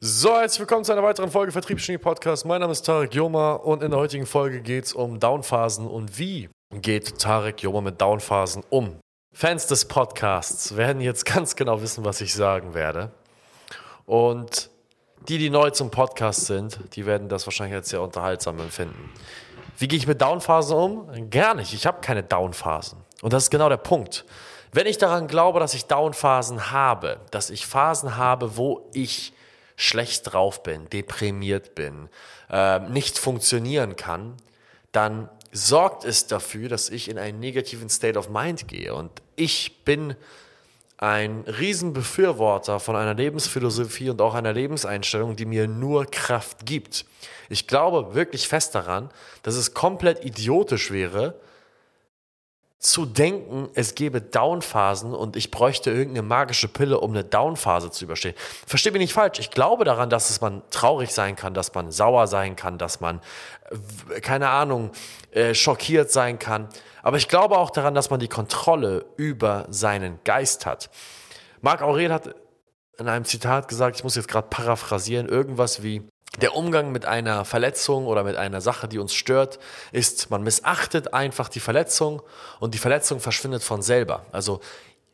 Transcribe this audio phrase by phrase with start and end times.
[0.00, 2.46] So, herzlich willkommen zu einer weiteren Folge Vertriebsgenie Podcast.
[2.46, 6.20] Mein Name ist Tarek Joma und in der heutigen Folge geht es um Downphasen und
[6.20, 9.00] wie geht Tarek Joma mit Downphasen um.
[9.34, 13.10] Fans des Podcasts werden jetzt ganz genau wissen, was ich sagen werde.
[14.06, 14.70] Und
[15.26, 19.10] die, die neu zum Podcast sind, die werden das wahrscheinlich als sehr unterhaltsam empfinden.
[19.78, 21.28] Wie gehe ich mit Downphasen um?
[21.28, 21.74] Gar nicht.
[21.74, 23.00] Ich habe keine Downphasen.
[23.20, 24.24] Und das ist genau der Punkt.
[24.70, 29.32] Wenn ich daran glaube, dass ich Downphasen habe, dass ich Phasen habe, wo ich
[29.78, 32.08] schlecht drauf bin, deprimiert bin,
[32.50, 34.34] äh, nicht funktionieren kann,
[34.92, 38.92] dann sorgt es dafür, dass ich in einen negativen State of Mind gehe.
[38.92, 40.16] Und ich bin
[40.98, 47.04] ein Riesenbefürworter von einer Lebensphilosophie und auch einer Lebenseinstellung, die mir nur Kraft gibt.
[47.48, 49.10] Ich glaube wirklich fest daran,
[49.44, 51.36] dass es komplett idiotisch wäre,
[52.78, 58.04] zu denken, es gäbe Downphasen und ich bräuchte irgendeine magische Pille, um eine Downphase zu
[58.04, 58.34] überstehen.
[58.66, 59.40] Verstehe mich nicht falsch.
[59.40, 63.00] Ich glaube daran, dass es man traurig sein kann, dass man sauer sein kann, dass
[63.00, 63.20] man,
[64.22, 64.92] keine Ahnung,
[65.32, 66.68] äh, schockiert sein kann.
[67.02, 70.88] Aber ich glaube auch daran, dass man die Kontrolle über seinen Geist hat.
[71.60, 72.32] Marc Aurel hat
[72.98, 76.02] in einem Zitat gesagt, ich muss jetzt gerade paraphrasieren, irgendwas wie,
[76.40, 79.58] der Umgang mit einer Verletzung oder mit einer Sache, die uns stört,
[79.92, 82.22] ist, man missachtet einfach die Verletzung
[82.60, 84.24] und die Verletzung verschwindet von selber.
[84.32, 84.60] Also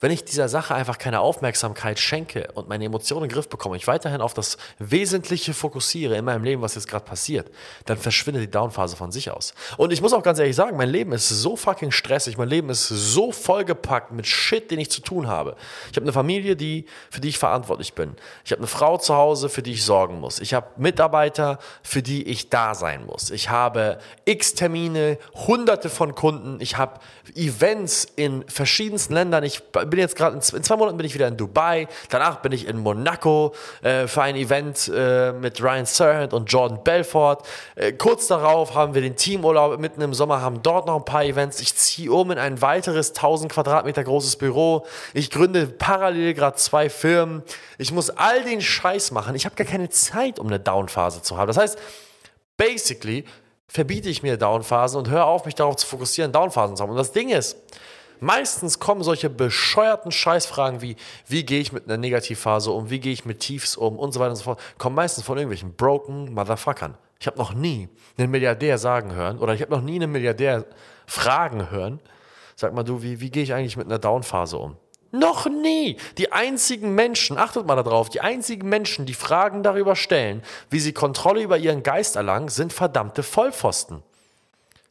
[0.00, 3.76] wenn ich dieser Sache einfach keine Aufmerksamkeit schenke und meine Emotionen in den Griff bekomme,
[3.76, 7.50] ich weiterhin auf das Wesentliche fokussiere in meinem Leben, was jetzt gerade passiert,
[7.86, 9.54] dann verschwindet die Downphase von sich aus.
[9.78, 12.68] Und ich muss auch ganz ehrlich sagen, mein Leben ist so fucking stressig, mein Leben
[12.68, 15.56] ist so vollgepackt mit Shit, den ich zu tun habe.
[15.90, 18.16] Ich habe eine Familie, die, für die ich verantwortlich bin.
[18.44, 20.40] Ich habe eine Frau zu Hause, für die ich sorgen muss.
[20.40, 23.30] Ich habe Mitarbeiter, für die ich da sein muss.
[23.30, 26.60] Ich habe x Termine, hunderte von Kunden.
[26.60, 27.00] Ich habe
[27.34, 29.42] Events in verschiedensten Ländern.
[29.44, 32.66] Ich bin jetzt gerade, in zwei Monaten bin ich wieder in Dubai, danach bin ich
[32.66, 37.46] in Monaco äh, für ein Event äh, mit Ryan Serhant und Jordan Belfort.
[37.74, 41.24] Äh, kurz darauf haben wir den Teamurlaub mitten im Sommer, haben dort noch ein paar
[41.24, 41.60] Events.
[41.60, 44.86] Ich ziehe um in ein weiteres 1000 Quadratmeter großes Büro.
[45.14, 47.42] Ich gründe parallel gerade zwei Firmen.
[47.78, 49.34] Ich muss all den Scheiß machen.
[49.34, 51.48] Ich habe gar keine Zeit, um eine Downphase zu haben.
[51.48, 51.78] Das heißt,
[52.56, 53.24] basically
[53.68, 56.90] verbiete ich mir Downphasen und höre auf, mich darauf zu fokussieren, Downphasen zu haben.
[56.90, 57.56] Und das Ding ist,
[58.20, 60.96] Meistens kommen solche bescheuerten Scheißfragen wie,
[61.26, 64.20] wie gehe ich mit einer Negativphase um, wie gehe ich mit Tiefs um und so
[64.20, 66.96] weiter und so fort, kommen meistens von irgendwelchen broken Motherfuckern.
[67.18, 67.88] Ich habe noch nie
[68.18, 70.64] einen Milliardär sagen hören oder ich habe noch nie einen Milliardär
[71.06, 72.00] fragen hören,
[72.56, 74.76] sag mal du, wie, wie gehe ich eigentlich mit einer Downphase um?
[75.12, 75.96] Noch nie.
[76.18, 80.92] Die einzigen Menschen, achtet mal darauf, die einzigen Menschen, die Fragen darüber stellen, wie sie
[80.92, 84.02] Kontrolle über ihren Geist erlangen, sind verdammte Vollpfosten.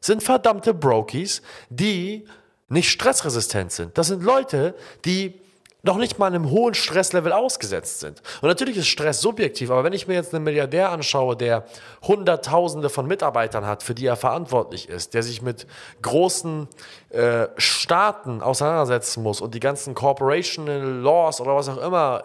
[0.00, 2.26] Sind verdammte Brokies, die
[2.68, 3.96] nicht stressresistent sind.
[3.96, 5.40] Das sind Leute, die
[5.86, 8.20] noch nicht mal einem hohen Stresslevel ausgesetzt sind.
[8.42, 11.64] Und natürlich ist Stress subjektiv, aber wenn ich mir jetzt einen Milliardär anschaue, der
[12.02, 15.66] Hunderttausende von Mitarbeitern hat, für die er verantwortlich ist, der sich mit
[16.02, 16.68] großen
[17.10, 22.24] äh, Staaten auseinandersetzen muss und die ganzen Corporational Laws oder was auch immer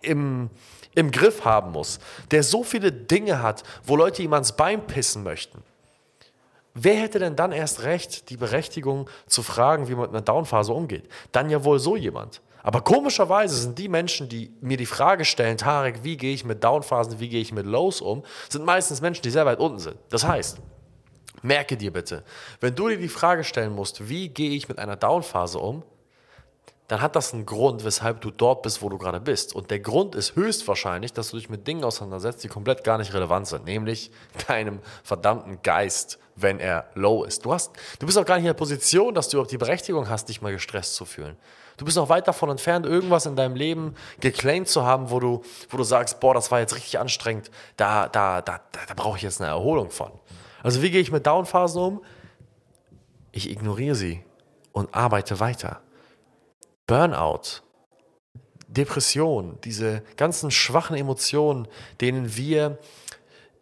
[0.00, 0.48] im,
[0.94, 5.22] im Griff haben muss, der so viele Dinge hat, wo Leute ihm ans Bein pissen
[5.22, 5.62] möchten,
[6.74, 10.72] Wer hätte denn dann erst recht die Berechtigung zu fragen, wie man mit einer Downphase
[10.72, 11.08] umgeht?
[11.30, 12.40] Dann ja wohl so jemand.
[12.62, 16.62] Aber komischerweise sind die Menschen, die mir die Frage stellen, Tarek, wie gehe ich mit
[16.62, 19.96] Downphasen, wie gehe ich mit Lows um, sind meistens Menschen, die sehr weit unten sind.
[20.10, 20.60] Das heißt,
[21.42, 22.22] merke dir bitte,
[22.60, 25.82] wenn du dir die Frage stellen musst, wie gehe ich mit einer Downphase um,
[26.88, 29.54] dann hat das einen Grund, weshalb du dort bist, wo du gerade bist.
[29.54, 33.14] Und der Grund ist höchstwahrscheinlich, dass du dich mit Dingen auseinandersetzt, die komplett gar nicht
[33.14, 34.10] relevant sind, nämlich
[34.48, 37.44] deinem verdammten Geist, wenn er low ist.
[37.44, 40.08] Du, hast, du bist auch gar nicht in der Position, dass du überhaupt die Berechtigung
[40.08, 41.36] hast, dich mal gestresst zu fühlen.
[41.76, 45.42] Du bist auch weit davon entfernt, irgendwas in deinem Leben geclaimed zu haben, wo du,
[45.70, 49.16] wo du sagst, boah, das war jetzt richtig anstrengend, da, da, da, da, da brauche
[49.16, 50.12] ich jetzt eine Erholung von.
[50.62, 52.04] Also wie gehe ich mit Downphasen um?
[53.32, 54.22] Ich ignoriere sie
[54.72, 55.80] und arbeite weiter.
[56.92, 57.62] Burnout,
[58.68, 61.66] Depression, diese ganzen schwachen Emotionen,
[62.02, 62.76] denen wir,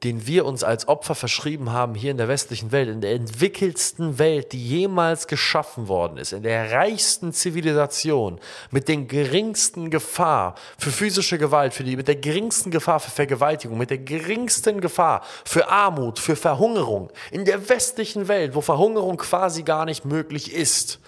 [0.03, 4.19] denen wir uns als Opfer verschrieben haben hier in der westlichen Welt, in der entwickelsten
[4.19, 8.41] Welt, die jemals geschaffen worden ist, in der reichsten Zivilisation,
[8.73, 13.79] mit der geringsten Gefahr für physische Gewalt, für die, mit der geringsten Gefahr für Vergewaltigung,
[13.79, 19.63] mit der geringsten Gefahr für Armut, für Verhungerung, in der westlichen Welt, wo Verhungerung quasi
[19.63, 20.99] gar nicht möglich ist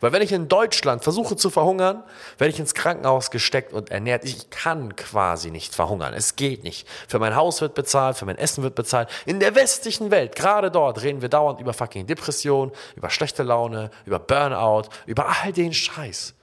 [0.00, 2.02] weil wenn ich in Deutschland versuche zu verhungern,
[2.38, 4.24] werde ich ins Krankenhaus gesteckt und ernährt.
[4.24, 6.14] Ich kann quasi nicht verhungern.
[6.14, 6.88] Es geht nicht.
[7.08, 9.08] Für mein Haus wird bezahlt, für mein Essen wird bezahlt.
[9.26, 13.90] In der westlichen Welt, gerade dort, reden wir dauernd über fucking Depression, über schlechte Laune,
[14.04, 16.34] über Burnout, über all den Scheiß.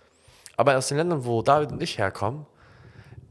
[0.57, 2.45] Aber aus den Ländern, wo David und ich herkommen,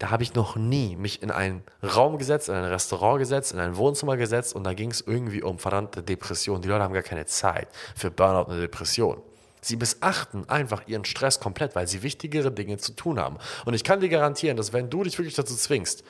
[0.02, 3.60] da habe ich noch nie mich in einen Raum gesetzt, in ein Restaurant gesetzt, in
[3.60, 6.60] ein Wohnzimmer gesetzt und da ging es irgendwie um verdammte Depression.
[6.60, 9.22] Die Leute haben gar keine Zeit für Burnout und Depression.
[9.64, 13.38] Sie missachten einfach ihren Stress komplett, weil sie wichtigere Dinge zu tun haben.
[13.64, 16.02] Und ich kann dir garantieren, dass wenn du dich wirklich dazu zwingst,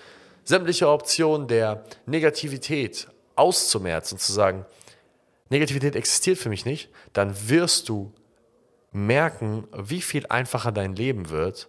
[0.42, 4.64] sämtliche Optionen der Negativität auszumerzen und zu sagen,
[5.50, 8.14] Negativität existiert für mich nicht, dann wirst du
[8.90, 11.68] merken, wie viel einfacher dein Leben wird,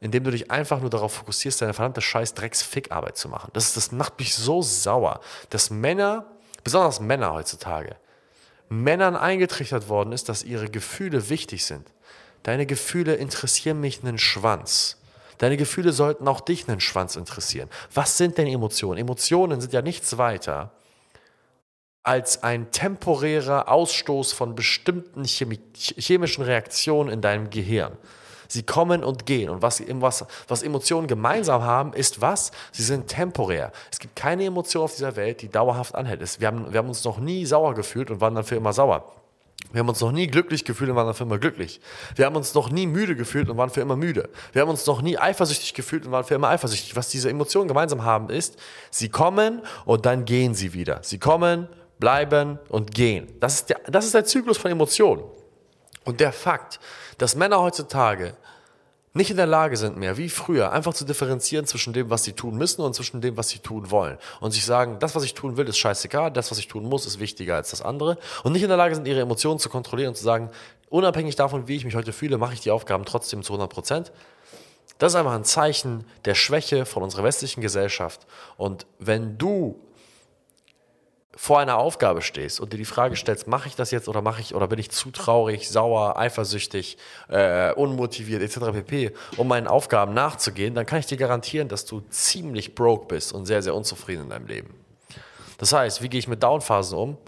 [0.00, 3.50] indem du dich einfach nur darauf fokussierst, deine verdammte scheiß Drecks-Fick-Arbeit zu machen.
[3.52, 5.20] Das, das macht mich so sauer,
[5.50, 6.26] dass Männer,
[6.62, 7.96] besonders Männer heutzutage,
[8.68, 11.86] Männern eingetrichtert worden ist, dass ihre Gefühle wichtig sind.
[12.42, 14.98] Deine Gefühle interessieren mich einen Schwanz.
[15.38, 17.68] Deine Gefühle sollten auch dich einen Schwanz interessieren.
[17.92, 18.98] Was sind denn Emotionen?
[18.98, 20.72] Emotionen sind ja nichts weiter
[22.06, 27.98] als ein temporärer Ausstoß von bestimmten chemischen Reaktionen in deinem Gehirn.
[28.48, 29.50] Sie kommen und gehen.
[29.50, 32.52] Und was, was, was Emotionen gemeinsam haben, ist was?
[32.72, 33.72] Sie sind temporär.
[33.90, 36.40] Es gibt keine Emotion auf dieser Welt, die dauerhaft anhält.
[36.40, 39.12] Wir haben, wir haben uns noch nie sauer gefühlt und waren dann für immer sauer.
[39.72, 41.80] Wir haben uns noch nie glücklich gefühlt und waren dann für immer glücklich.
[42.14, 44.28] Wir haben uns noch nie müde gefühlt und waren für immer müde.
[44.52, 46.94] Wir haben uns noch nie eifersüchtig gefühlt und waren für immer eifersüchtig.
[46.96, 48.56] Was diese Emotionen gemeinsam haben, ist,
[48.90, 51.00] sie kommen und dann gehen sie wieder.
[51.02, 53.28] Sie kommen, bleiben und gehen.
[53.40, 55.24] Das ist der, das ist der Zyklus von Emotionen.
[56.06, 56.80] Und der Fakt,
[57.18, 58.34] dass Männer heutzutage
[59.12, 62.34] nicht in der Lage sind mehr, wie früher, einfach zu differenzieren zwischen dem, was sie
[62.34, 64.18] tun müssen und zwischen dem, was sie tun wollen.
[64.40, 67.06] Und sich sagen, das, was ich tun will, ist scheißegal, das, was ich tun muss,
[67.06, 68.18] ist wichtiger als das andere.
[68.44, 70.50] Und nicht in der Lage sind, ihre Emotionen zu kontrollieren und zu sagen,
[70.90, 74.12] unabhängig davon, wie ich mich heute fühle, mache ich die Aufgaben trotzdem zu 100 Prozent.
[74.98, 78.26] Das ist einfach ein Zeichen der Schwäche von unserer westlichen Gesellschaft.
[78.56, 79.80] Und wenn du
[81.36, 84.40] vor einer Aufgabe stehst und dir die Frage stellst, mache ich das jetzt oder mache
[84.40, 86.96] ich oder bin ich zu traurig, sauer, eifersüchtig,
[87.28, 88.72] äh, unmotiviert etc.
[88.72, 93.34] pp, um meinen Aufgaben nachzugehen, dann kann ich dir garantieren, dass du ziemlich broke bist
[93.34, 94.74] und sehr sehr unzufrieden in deinem Leben.
[95.58, 97.18] Das heißt, wie gehe ich mit Downphasen um?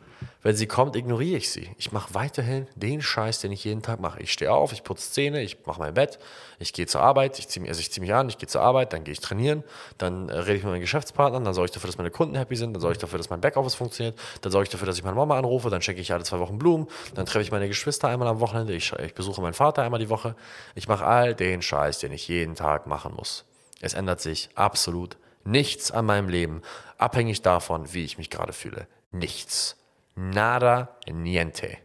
[0.41, 1.69] Wenn sie kommt, ignoriere ich sie.
[1.79, 4.21] Ich mache weiterhin den Scheiß, den ich jeden Tag mache.
[4.23, 6.21] Ich stehe auf, ich putze Zähne, ich mache mein Bett,
[6.61, 8.61] ich gehe zur Arbeit, ich ziehe mich, also ich zieh mich an, ich gehe zur
[8.61, 9.65] Arbeit, dann gehe ich trainieren,
[9.99, 12.55] dann äh, rede ich mit meinen Geschäftspartnern, dann sorge ich dafür, dass meine Kunden happy
[12.55, 15.03] sind, dann sorge ich dafür, dass mein Backoffice funktioniert, dann sorge ich dafür, dass ich
[15.03, 18.09] meine Mama anrufe, dann schenke ich alle zwei Wochen Blumen, dann treffe ich meine Geschwister
[18.09, 20.37] einmal am Wochenende, ich, ich besuche meinen Vater einmal die Woche.
[20.77, 23.45] Ich mache all den Scheiß, den ich jeden Tag machen muss.
[23.81, 26.63] Es ändert sich absolut nichts an meinem Leben,
[26.97, 28.87] abhängig davon, wie ich mich gerade fühle.
[29.11, 29.77] Nichts.
[30.21, 31.77] Nada, niente.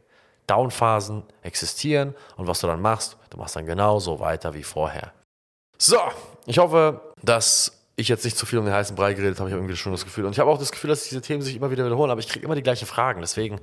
[0.48, 5.14] Downphasen existieren und was du dann machst, du machst dann genauso weiter wie vorher.
[5.78, 6.00] So,
[6.48, 9.50] ich hoffe, dass ich jetzt nicht zu viel um den heißen Brei geredet habe.
[9.50, 10.26] Ich habe irgendwie schon das Gefühl.
[10.26, 12.28] Und ich habe auch das Gefühl, dass diese Themen sich immer wieder wiederholen, aber ich
[12.28, 13.22] kriege immer die gleichen Fragen.
[13.22, 13.60] Deswegen,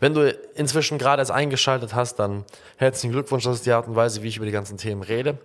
[0.00, 2.46] wenn du inzwischen gerade erst eingeschaltet hast, dann
[2.78, 3.44] herzlichen Glückwunsch.
[3.44, 5.36] Das ist die Art und Weise, wie ich über die ganzen Themen rede.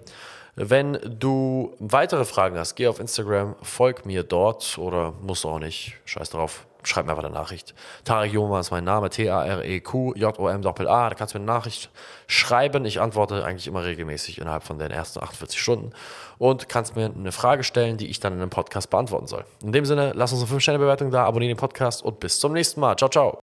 [0.56, 5.60] Wenn du weitere Fragen hast, geh auf Instagram, folg mir dort oder musst du auch
[5.60, 5.98] nicht.
[6.06, 7.74] Scheiß drauf schreib mir einfach eine Nachricht.
[8.04, 11.10] Tarek Joma ist mein Name, T-A-R-E-Q-J-O-M-A.
[11.10, 11.90] Da kannst du mir eine Nachricht
[12.28, 12.86] schreiben.
[12.86, 15.92] Ich antworte eigentlich immer regelmäßig innerhalb von den ersten 48 Stunden
[16.38, 19.46] und kannst mir eine Frage stellen, die ich dann in einem Podcast beantworten soll.
[19.62, 22.80] In dem Sinne, lass uns eine 5-Sterne-Bewertung da, abonniere den Podcast und bis zum nächsten
[22.80, 22.96] Mal.
[22.96, 23.53] Ciao, ciao.